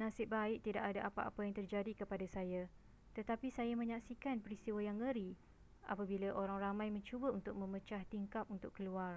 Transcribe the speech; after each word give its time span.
nasib 0.00 0.28
baik 0.36 0.58
tidak 0.66 0.82
ada 0.90 1.00
apa-apa 1.08 1.40
yang 1.46 1.54
terjadi 1.58 1.92
kepada 2.02 2.26
saya 2.36 2.62
tetapi 3.16 3.46
saya 3.56 3.72
menyaksikan 3.82 4.36
peristiwa 4.44 4.80
yang 4.88 4.96
ngeri 5.02 5.30
apabila 5.92 6.28
orang 6.42 6.58
ramai 6.64 6.88
mencuba 6.96 7.28
untuk 7.38 7.54
memecah 7.62 8.02
tingkap 8.12 8.44
untuk 8.56 8.70
keluar 8.76 9.14